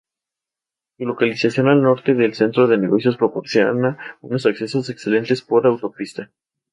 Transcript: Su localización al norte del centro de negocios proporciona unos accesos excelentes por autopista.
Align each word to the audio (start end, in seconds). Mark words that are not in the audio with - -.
Su 0.97 1.05
localización 1.05 1.67
al 1.67 1.83
norte 1.83 2.15
del 2.15 2.33
centro 2.33 2.65
de 2.67 2.75
negocios 2.79 3.17
proporciona 3.17 3.99
unos 4.21 4.47
accesos 4.47 4.89
excelentes 4.89 5.43
por 5.43 5.67
autopista. 5.67 6.31